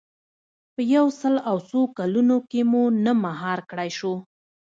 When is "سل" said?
1.19-1.35